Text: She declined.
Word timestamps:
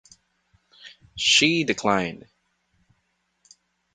She 1.17 1.63
declined. 1.63 2.25